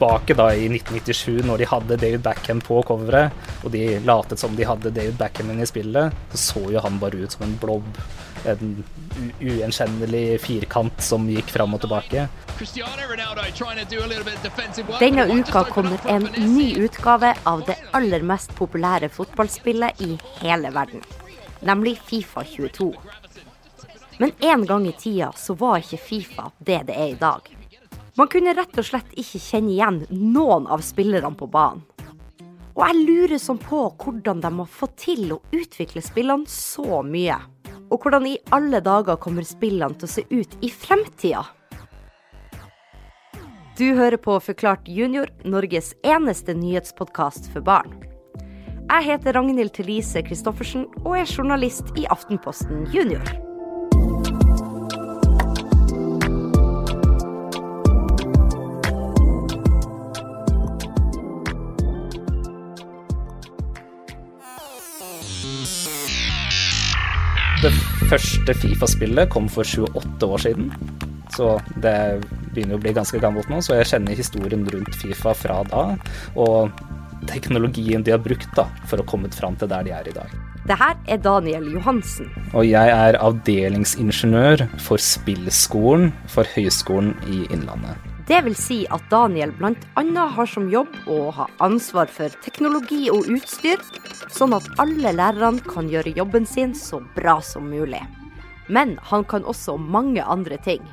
[0.00, 3.32] tilbake da i 1997, når de hadde David Backham på coveret,
[3.64, 7.20] og de latet som de hadde David Backham i spillet, så så jo han bare
[7.20, 7.84] ut som en blobb.
[8.48, 8.84] En
[9.40, 12.28] ugjenkjennelig firkant som gikk fram og tilbake.
[15.00, 21.04] Denne uka kommer en ny utgave av det aller mest populære fotballspillet i hele verden,
[21.60, 22.94] nemlig Fifa 22.
[24.18, 27.59] Men en gang i tida så var ikke Fifa det det er i dag.
[28.20, 31.80] Man kunne rett og slett ikke kjenne igjen noen av spillerne på banen.
[32.76, 37.38] Og jeg lurer sånn på hvordan de har fått til å utvikle spillene så mye.
[37.88, 41.46] Og hvordan i alle dager kommer spillene til å se ut i fremtida?
[43.80, 47.96] Du hører på Forklart junior, Norges eneste nyhetspodkast for barn.
[48.90, 53.24] Jeg heter Ragnhild Thelise Christoffersen og er journalist i Aftenposten Junior.
[68.10, 70.70] Første Fifa-spillet kom for 28 år siden.
[71.30, 71.94] Så det
[72.50, 75.84] begynner å bli ganske gammelt nå, så jeg kjenner historien rundt Fifa fra da.
[76.34, 76.72] Og
[77.30, 80.34] teknologien de har brukt da, for å komme fram til der de er i dag.
[80.66, 82.28] Det her er Daniel Johansen.
[82.50, 88.09] Og jeg er avdelingsingeniør for spillskolen for Høgskolen i Innlandet.
[88.30, 90.24] Det vil si at Daniel bl.a.
[90.36, 93.82] har som jobb å ha ansvar for teknologi og utstyr,
[94.30, 98.04] sånn at alle lærerne kan gjøre jobben sin så bra som mulig.
[98.70, 100.86] Men han kan også mange andre ting,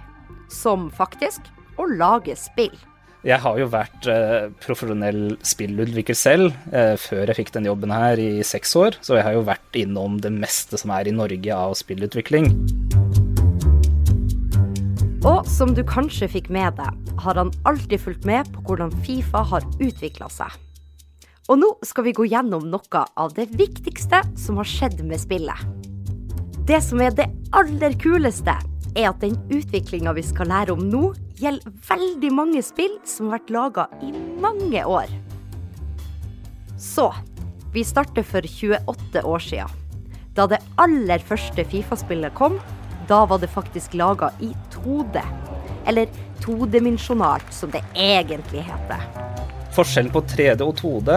[0.49, 1.45] som faktisk
[1.77, 2.73] å lage spill.
[3.21, 8.17] Jeg har jo vært eh, profesjonell spillutvikler selv eh, før jeg fikk den jobben her
[8.17, 11.53] i seks år, så jeg har jo vært innom det meste som er i Norge
[11.53, 12.49] av spillutvikling.
[15.27, 19.41] Og som du kanskje fikk med deg, har han alltid fulgt med på hvordan Fifa
[19.49, 20.53] har utvikla seg.
[21.51, 25.65] Og nå skal vi gå gjennom noe av det viktigste som har skjedd med spillet.
[26.67, 28.55] Det som er det aller kuleste,
[28.95, 33.41] er at den utviklinga vi skal lære om nå, gjelder veldig mange spill som har
[33.41, 35.11] vært laga i mange år.
[36.79, 37.09] Så
[37.75, 39.67] vi starter for 28 år sia.
[40.39, 42.61] Da det aller første Fifa-spillet kom,
[43.11, 44.53] da var det faktisk laga i
[44.87, 45.23] 2D.
[45.87, 46.07] Eller
[46.43, 49.03] todimensjonalt, som det egentlig heter.
[49.75, 51.11] Forskjellen på 3D og 2D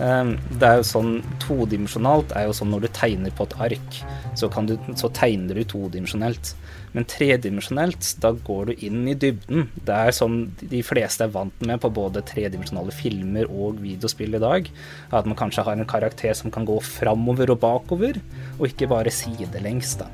[0.00, 1.10] ehm, det er jo sånn
[1.42, 3.98] Todimensjonalt er jo sånn når du tegner på et ark,
[4.38, 6.54] så, du, så tegner du todimensjonelt.
[6.96, 9.68] Men tredimensjonelt, da går du inn i dybden.
[9.84, 14.42] Det er sånn de fleste er vant med på både tredimensjonale filmer og videospill i
[14.42, 14.70] dag.
[15.12, 18.20] At man kanskje har en karakter som kan gå framover og bakover,
[18.56, 19.98] og ikke bare sidelengs.
[20.00, 20.08] da.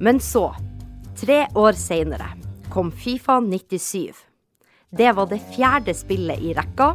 [0.00, 0.48] Men så,
[1.18, 2.28] tre år seinere,
[2.70, 4.12] kom Fifa 97.
[4.90, 6.92] Det var det fjerde spillet i rekka,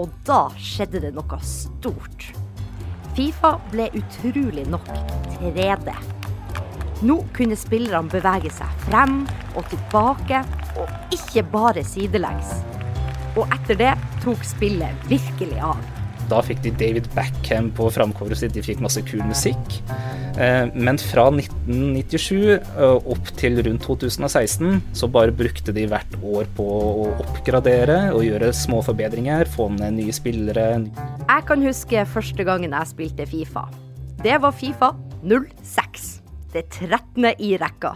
[0.00, 2.28] og da skjedde det noe stort.
[3.14, 4.88] Fifa ble utrolig nok
[5.36, 5.92] 3D.
[7.04, 9.22] Nå kunne spillerne bevege seg frem
[9.54, 10.40] og tilbake,
[10.80, 12.56] og ikke bare sidelengs.
[13.36, 13.92] Og etter det
[14.24, 15.78] tok spillet virkelig av.
[16.30, 19.78] Da fikk de David Backham på framcoveret sitt, de fikk masse kul musikk.
[20.34, 26.48] Eh, men fra 1997 eh, opp til rundt 2016 så bare brukte de hvert år
[26.56, 30.66] på å oppgradere og gjøre små forbedringer, få ned nye spillere.
[31.28, 33.68] Jeg kan huske første gangen jeg spilte Fifa.
[34.24, 34.90] Det var Fifa
[35.22, 36.10] 06.
[36.54, 37.30] Det 13.
[37.38, 37.94] i rekka.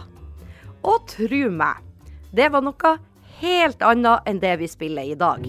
[0.87, 1.83] Og tru meg,
[2.35, 2.95] det var noe
[3.41, 5.43] helt annet enn det vi spiller i dag.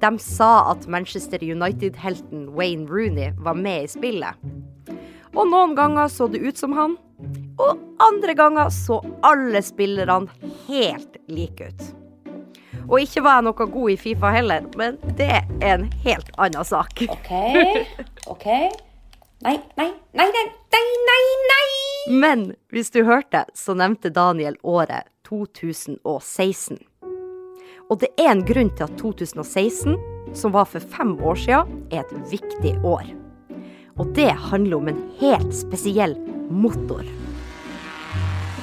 [0.00, 4.38] De sa at Manchester United-helten Wayne Rooney var med i spillet.
[5.36, 6.96] Og noen ganger så det ut som han,
[7.60, 10.30] og andre ganger så alle spillerne
[10.66, 11.88] helt like ut.
[12.90, 16.66] Og ikke var jeg noe god i Fifa heller, men det er en helt annen
[16.66, 17.04] sak.
[17.14, 17.32] OK,
[18.32, 18.48] OK.
[19.40, 21.22] Nei, nei, nei, nei, nei, nei!
[21.52, 21.60] nei.
[22.10, 22.42] Men
[22.74, 26.80] hvis du hørte, så nevnte Daniel året 2016.
[27.90, 29.96] Og det er en grunn til at 2016,
[30.34, 33.19] som var for fem år siden, er et viktig år.
[34.00, 36.16] Og det handler om en helt spesiell
[36.48, 37.04] motor.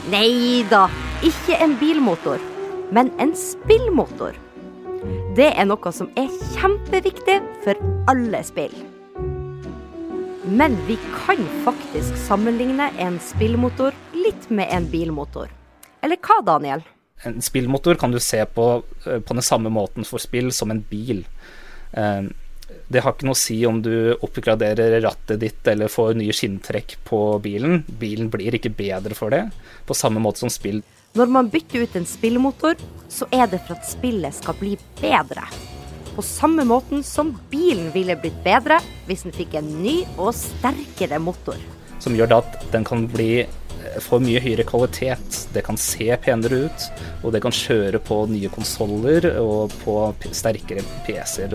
[0.10, 0.88] Nei da,
[1.26, 2.42] ikke en bilmotor,
[2.96, 4.36] men en spillmotor.
[5.38, 7.78] Det er noe som er kjempeviktig for
[8.10, 8.74] alle spill.
[10.48, 15.52] Men vi kan faktisk sammenligne en spillmotor litt med en bilmotor.
[16.02, 16.86] Eller hva, Daniel?
[17.24, 20.84] en spillmotor kan du se på eh, på den samme måten for spill som en
[20.90, 21.24] bil.
[22.88, 26.34] Eh, det har ikke noe å si om du oppgraderer rattet ditt eller får nye
[26.34, 27.84] skinntrekk på bilen.
[27.88, 29.50] Bilen blir ikke bedre for det,
[29.86, 30.82] på samme måte som spill.
[31.18, 32.76] Når man bytter ut en spillmotor,
[33.10, 35.44] så er det for at spillet skal bli bedre.
[36.18, 41.20] på samme måten som bilen ville blitt bedre hvis den fikk en ny og sterkere
[41.22, 41.60] motor.
[42.00, 43.46] Som gjør at den kan bli
[44.02, 45.48] få mye høyere kvalitet.
[45.54, 46.88] Det kan se penere ut,
[47.24, 49.98] og det kan kjøre på nye konsoller og på
[50.34, 51.54] sterkere PC-er.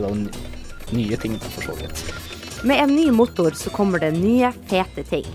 [0.93, 2.05] Nye ting, for så vidt.
[2.63, 5.27] Med en ny motor så kommer det nye, fete ting.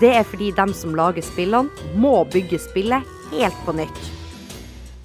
[0.00, 4.06] Det er fordi dem som lager spillene, må bygge spillet helt på nytt.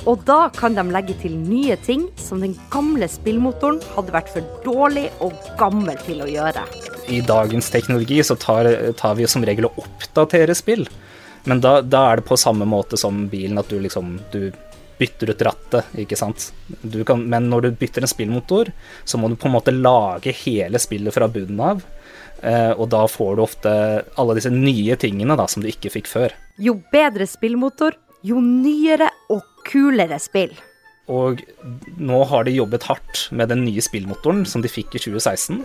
[0.10, 4.60] Og da kan de legge til nye ting som den gamle spillmotoren hadde vært for
[4.66, 6.66] dårlig og gammel til å gjøre.
[7.08, 8.68] I dagens teknologi så tar,
[9.00, 10.86] tar vi som regel å oppdatere spill.
[11.48, 14.52] Men da, da, er det på samme måte som bilen, at du liksom du
[15.04, 16.50] bytter ut rattet, ikke sant.
[17.06, 18.72] Kan, men når du bytter en spillmotor,
[19.04, 21.84] så må du på en måte lage hele spillet fra bunnen av.
[22.44, 23.72] Eh, og da får du ofte
[24.20, 26.36] alle disse nye tingene da, som du ikke fikk før.
[26.62, 30.56] Jo bedre spillmotor, jo nyere og kulere spill.
[31.12, 31.42] Og
[32.00, 35.64] nå har de jobbet hardt med den nye spillmotoren som de fikk i 2016.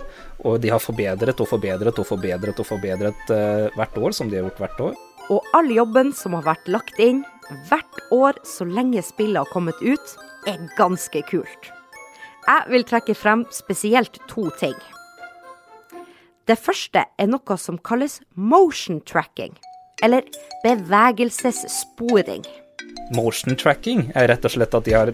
[0.49, 4.41] Og de har forbedret og forbedret og forbedret og forbedret uh, hvert år, som de
[4.41, 4.97] har gjort hvert år.
[5.29, 7.23] Og all jobben som har vært lagt inn
[7.69, 10.15] hvert år så lenge spillet har kommet ut,
[10.47, 11.73] er ganske kult.
[12.49, 14.77] Jeg vil trekke frem spesielt to ting.
[16.49, 19.53] Det første er noe som kalles motion tracking,
[20.05, 20.25] eller
[20.65, 22.47] bevegelsessporing.
[23.17, 25.13] Motion tracking er rett og slett at de har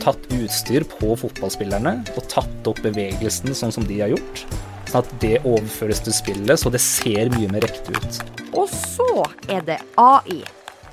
[0.00, 4.44] tatt utstyr på fotballspillerne og tatt opp bevegelsen sånn som de har gjort.
[4.90, 8.20] Sånn at det overføres til spillet, så det ser mye mer riktig ut.
[8.52, 10.42] Og så er det AI,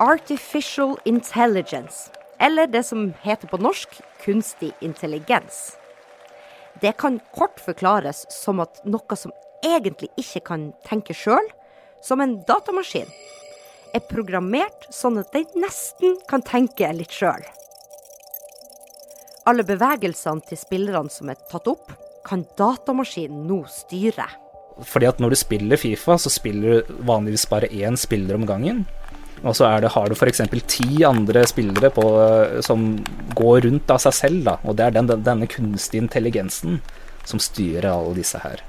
[0.01, 2.09] Artificial Intelligence,
[2.39, 5.77] eller det som heter på norsk kunstig intelligens.
[6.81, 9.29] Det kan kort forklares som at noe som
[9.61, 11.45] egentlig ikke kan tenke sjøl,
[12.01, 13.11] som en datamaskin,
[13.93, 17.45] er programmert sånn at den nesten kan tenke litt sjøl.
[19.45, 21.93] Alle bevegelsene til spillerne som er tatt opp,
[22.25, 24.25] kan datamaskinen nå styre.
[24.81, 28.81] Fordi at når du spiller Fifa, så spiller du vanligvis bare én spiller om gangen.
[29.41, 30.43] Og så det, har du f.eks.
[30.69, 32.03] ti andre spillere på,
[32.61, 32.91] som
[33.37, 34.43] går rundt av seg selv.
[34.45, 34.57] Da.
[34.65, 36.77] Og det er den, denne kunstige intelligensen
[37.25, 38.61] som styrer alle disse her.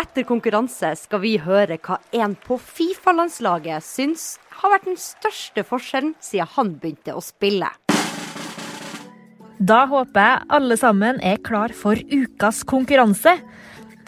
[0.00, 6.14] Etter konkurranse skal vi høre hva en på Fifa-landslaget syns har vært den største forskjellen
[6.24, 7.68] siden han begynte å spille.
[9.60, 13.34] Da håper jeg alle sammen er klar for ukas konkurranse.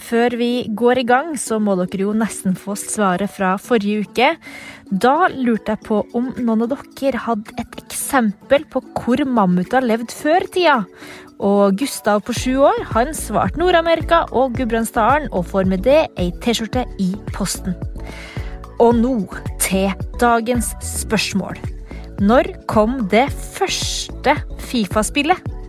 [0.03, 4.31] Før vi går i gang, så må dere jo nesten få svaret fra forrige uke.
[4.91, 10.11] Da lurte jeg på om noen av dere hadde et eksempel på hvor mammuter levde
[10.15, 10.81] før tida.
[11.43, 16.31] Og Gustav på sju år han svarte Nord-Amerika og Gudbrandsdalen, og får med det ei
[16.43, 17.79] T-skjorte i posten.
[18.83, 19.17] Og nå
[19.63, 19.91] til
[20.23, 21.59] dagens spørsmål.
[22.23, 24.37] Når kom det første
[24.71, 25.62] Fifa-spillet?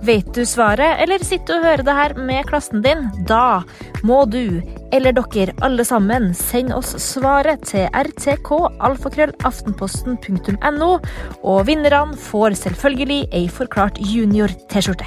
[0.00, 3.12] Vet du svaret, eller sitter du og hører det her med klassen din?
[3.28, 3.60] Da
[4.00, 4.64] må du,
[4.96, 10.88] eller dere alle sammen, sende oss svaret til rtk.alfakrøllaftenposten.no,
[11.44, 15.04] og vinnerne får selvfølgelig ei forklart junior-T-skjorte.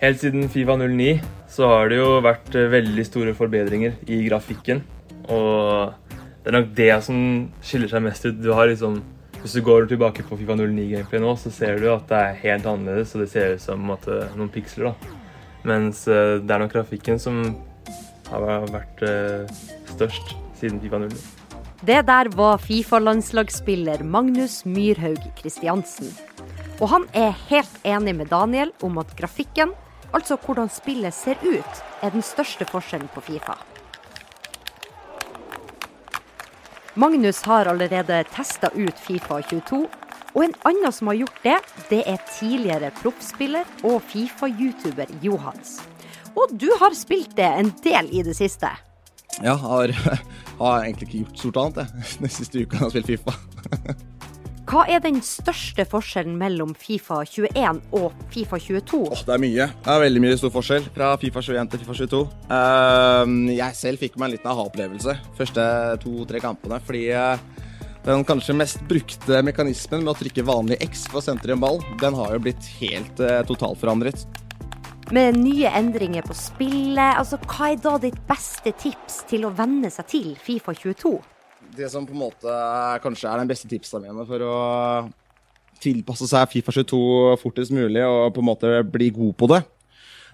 [0.00, 1.20] Helt siden Fifa 09
[1.52, 4.80] så har det jo vært veldig store forbedringer i grafikken.
[5.28, 5.92] Og
[6.44, 7.20] det er nok det som
[7.64, 8.36] skiller seg mest ut.
[8.36, 8.98] Du har liksom,
[9.40, 12.68] hvis du går tilbake på Fifa 09-gameplay nå, så ser du at det er helt
[12.68, 14.92] annerledes, og det ser ut som måte, noen piksler.
[14.92, 15.14] da.
[15.64, 17.40] Mens uh, det er nok grafikken som
[18.28, 19.56] har vært uh,
[19.94, 21.24] størst siden Fifa 09.
[21.84, 26.12] Det der var Fifa-landslagsspiller Magnus Myrhaug Kristiansen.
[26.76, 29.72] Og han er helt enig med Daniel om at grafikken,
[30.12, 33.56] altså hvordan spillet ser ut, er den største forskjellen på Fifa.
[36.96, 39.86] Magnus har allerede testa ut Fifa 22.
[40.34, 41.56] Og en annen som har gjort det,
[41.90, 45.80] det er tidligere proffspiller og Fifa-youtuber Johans.
[46.38, 48.70] Og du har spilt det en del i det siste?
[49.42, 49.90] Ja, har,
[50.62, 52.08] har egentlig ikke gjort stort annet, jeg.
[52.22, 54.04] Den siste uka har jeg spilt Fifa.
[54.74, 58.98] Hva er den største forskjellen mellom Fifa 21 og Fifa 22?
[59.06, 59.66] Oh, det er mye.
[59.70, 62.22] Det er veldig mye stor forskjell fra Fifa 21 til Fifa 22.
[62.48, 65.66] Uh, ehm, jeg selv fikk meg en liten aha-opplevelse første
[66.02, 66.80] to-tre kampene.
[66.88, 67.68] Fordi uh,
[68.08, 71.78] den kanskje mest brukte mekanismen med å trykke vanlig X for å sentre en ball,
[72.02, 74.24] den har jo blitt helt uh, totalforandret.
[75.14, 79.94] Med nye endringer på spillet, altså hva er da ditt beste tips til å venne
[79.94, 81.14] seg til Fifa 22?
[81.76, 82.56] Det som på en måte
[83.04, 84.56] kanskje er den beste tipsa mine for å
[85.82, 87.00] tilpasse seg Fifa 22
[87.42, 89.60] fortest mulig og på en måte bli god på det,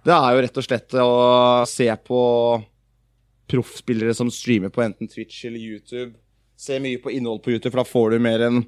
[0.07, 1.15] det er jo rett og slett å
[1.69, 2.21] se på
[3.51, 6.15] proffspillere som streamer på enten Twitch eller YouTube.
[6.61, 8.63] Se mye på innhold på YouTube, for da får du mer en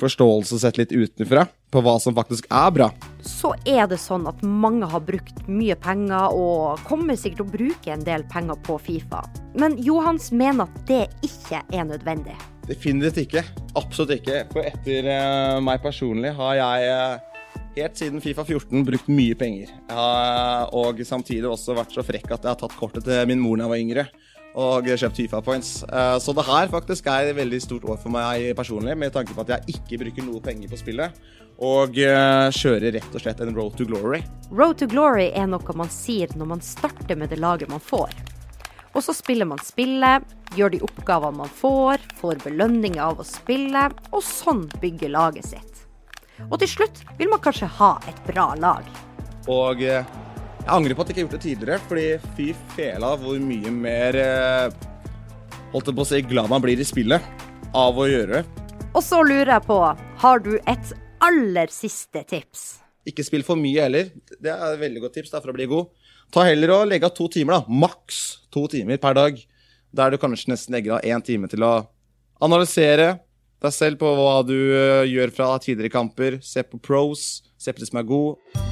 [0.00, 2.92] forståelse sett litt utenfra på hva som faktisk er bra.
[3.22, 7.52] Så er det sånn at mange har brukt mye penger, og kommer sikkert til å
[7.56, 9.22] bruke en del penger på Fifa.
[9.58, 12.34] Men Johans mener at det ikke er nødvendig.
[12.66, 13.44] Definitivt ikke.
[13.78, 14.42] Absolutt ikke.
[14.52, 17.46] For etter eh, meg personlig har jeg eh,
[17.78, 19.70] helt siden Fifa 14 brukt mye penger.
[19.70, 23.42] Jeg har, og samtidig også vært så frekk at jeg har tatt kortet til min
[23.42, 24.06] mor da jeg var yngre.
[24.58, 25.80] Og kjøpt Fifa points.
[25.88, 29.32] Eh, så det her faktisk er et veldig stort år for meg personlig, med tanke
[29.32, 31.22] på at jeg ikke bruker noe penger på spillet.
[31.62, 34.20] Og eh, kjører rett og slett en road to glory.
[34.50, 38.12] Road to glory er noe man sier når man starter med det laget man får.
[38.92, 40.24] Og så spiller man spillet,
[40.56, 45.86] gjør de oppgavene man får, får belønninger av å spille, og sånn bygger laget sitt.
[46.50, 48.84] Og til slutt vil man kanskje ha et bra lag.
[49.48, 50.04] Og eh,
[50.62, 53.70] jeg angrer på at jeg ikke har gjort det tidligere, fordi fy fela hvor mye
[53.74, 54.88] mer eh,
[55.72, 57.24] Holdt jeg på å si glad man blir i spillet
[57.74, 58.66] av å gjøre det.
[58.92, 59.78] Og så lurer jeg på,
[60.20, 60.90] har du et
[61.24, 62.66] aller siste tips?
[63.08, 64.10] Ikke spill for mye heller.
[64.36, 65.88] Det er et veldig godt tips da, for å bli god.
[66.32, 67.78] Ta heller og legge av to timer, da.
[67.82, 68.20] Maks
[68.52, 69.40] to timer per dag.
[69.96, 71.72] Der du kanskje nesten legger av én time til å
[72.44, 73.14] analysere
[73.64, 76.38] deg selv på hva du eh, gjør fra tidligere kamper.
[76.44, 78.71] Se på pros, se på det som er god.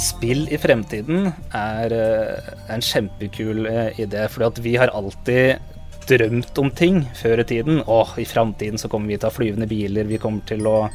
[0.00, 5.60] Spill i fremtiden er eh, en kjempekul eh, idé, fordi vi har alltid
[6.08, 7.82] drømt om ting før i tiden.
[7.86, 10.88] og i framtiden så kommer vi til å ha flyvende biler, vi kommer til å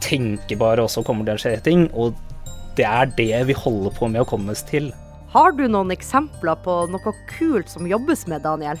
[0.00, 1.84] tenke bare, og så kommer det til å skje ting.
[1.92, 2.16] Og
[2.78, 4.92] det er det vi holder på med å komme oss til.
[5.34, 8.80] Har du noen eksempler på noe kult som jobbes med, Daniel?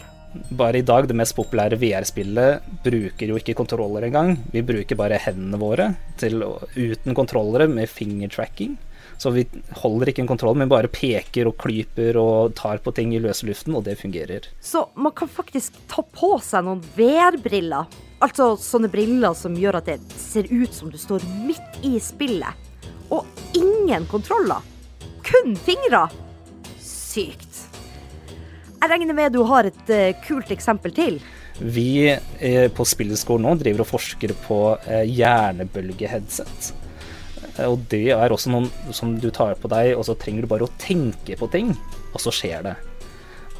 [0.56, 4.36] Bare i dag, det mest populære VR-spillet, bruker jo ikke kontroller engang.
[4.52, 6.40] Vi bruker bare hendene våre til,
[6.76, 8.76] uten kontrollere med fingertracking.
[9.16, 9.46] Så vi
[9.80, 13.48] holder ikke en kontroll, men bare peker og klyper og tar på ting i løse
[13.48, 14.50] luften, og det fungerer.
[14.60, 17.88] Så man kan faktisk ta på seg noen VR-briller.
[18.22, 22.66] Altså sånne briller som gjør at det ser ut som du står midt i spillet.
[23.14, 23.24] Og
[23.56, 24.64] ingen kontroller.
[25.24, 26.08] Kun fingre.
[26.82, 27.64] Sykt.
[28.78, 31.18] Jeg regner med du har et uh, kult eksempel til.
[31.58, 36.68] Vi eh, på spillskolen nå driver og forsker på eh, hjernebølgeheadset.
[37.66, 40.68] Og det er også noen som du tar på deg, og så trenger du bare
[40.68, 41.72] å tenke på ting,
[42.12, 42.76] og så skjer det.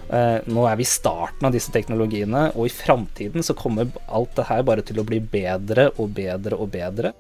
[0.09, 4.35] Eh, Nå er vi i starten av disse teknologiene, og i framtiden så kommer alt
[4.39, 7.13] det her bare til å bli bedre og bedre og bedre.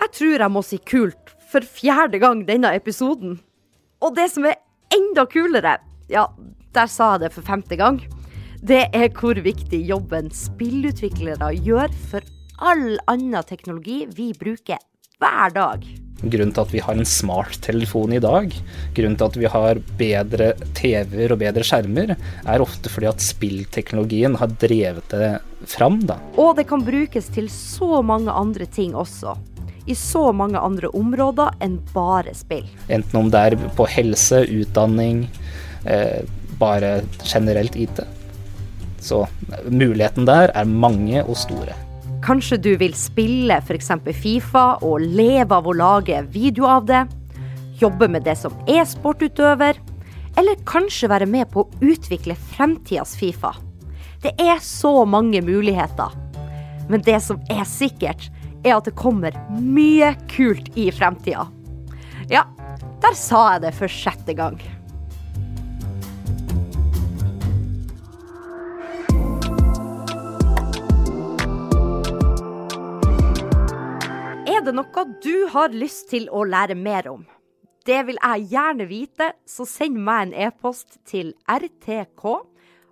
[0.00, 3.38] Jeg tror jeg må si kult for fjerde gang denne episoden.
[4.00, 4.56] Og det som er
[4.94, 5.76] enda kulere,
[6.10, 6.24] ja,
[6.74, 8.00] der sa jeg det for femte gang,
[8.64, 12.24] det er hvor viktig jobben spillutviklere gjør for
[12.60, 14.80] all annen teknologi vi bruker
[15.20, 15.82] hver dag.
[16.20, 18.52] Grunnen til at vi har en smarttelefon i dag,
[18.96, 22.12] grunnen til at vi har bedre TV-er og bedre skjermer,
[22.44, 25.30] er ofte fordi at spillteknologien har drevet det
[25.68, 26.18] fram, da.
[26.40, 29.36] Og det kan brukes til så mange andre ting også.
[29.88, 32.68] I så mange andre områder enn bare spill.
[32.92, 35.24] Enten om det er på helse, utdanning,
[35.88, 36.20] eh,
[36.60, 38.04] bare generelt IT.
[39.00, 39.24] Så
[39.64, 41.76] muligheten der er mange og store.
[42.20, 43.88] Kanskje du vil spille f.eks.
[44.20, 47.06] Fifa og leve av å lage video av det?
[47.80, 49.78] Jobbe med det som er sportutøver?
[50.36, 53.54] Eller kanskje være med på å utvikle fremtidas Fifa?
[54.20, 56.12] Det er så mange muligheter.
[56.92, 58.28] Men det som er sikkert,
[58.66, 61.46] er at det kommer mye kult i fremtida.
[62.28, 62.44] Ja,
[63.00, 64.60] der sa jeg det for sjette gang.
[74.60, 77.22] Er det noe du har lyst til å lære mer om?
[77.88, 82.26] Det vil jeg gjerne vite, så send meg en e-post til rtk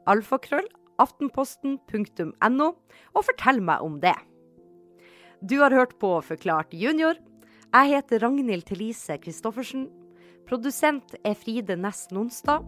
[0.09, 0.65] alfakrøll
[1.05, 4.15] aftenposten.no og fortell meg om det.
[5.45, 7.21] Du har hørt på Forklart junior.
[7.69, 9.91] Jeg heter Ragnhild Thelise Christoffersen.
[10.49, 12.65] Produsent er Fride Næss Nonstad.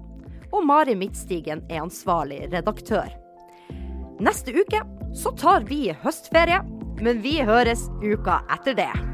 [0.52, 3.08] Og Mari Midtstigen er ansvarlig redaktør.
[4.20, 4.84] Neste uke
[5.16, 6.60] så tar vi høstferie,
[7.04, 9.09] men vi høres uka etter det.